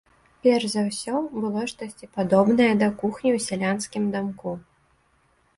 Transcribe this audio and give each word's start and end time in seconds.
Перш 0.45 0.63
за 0.75 0.81
ўсё 0.87 1.15
было 1.43 1.61
штосьці 1.71 2.09
падобнае 2.15 2.71
да 2.81 2.87
кухні 3.03 3.29
ў 3.37 3.47
сялянскім 3.49 4.03
дамку. 4.17 4.57